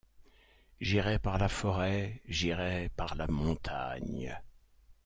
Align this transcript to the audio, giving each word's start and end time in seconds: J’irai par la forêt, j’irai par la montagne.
J’irai 0.79 1.19
par 1.19 1.37
la 1.37 1.47
forêt, 1.47 2.23
j’irai 2.27 2.89
par 2.89 3.13
la 3.13 3.27
montagne. 3.27 4.35